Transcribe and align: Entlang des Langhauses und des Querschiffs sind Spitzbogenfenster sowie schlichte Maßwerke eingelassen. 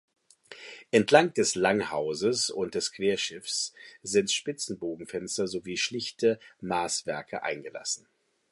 Entlang 0.89 1.31
des 1.35 1.53
Langhauses 1.53 2.49
und 2.49 2.73
des 2.73 2.91
Querschiffs 2.91 3.71
sind 4.01 4.31
Spitzbogenfenster 4.31 5.47
sowie 5.47 5.77
schlichte 5.77 6.39
Maßwerke 6.59 7.43
eingelassen. 7.43 8.07